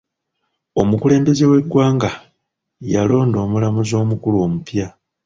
[0.81, 2.11] Omukulembeze w'eggwanga
[2.93, 4.87] yalonda omulamuzi omukulu omupya.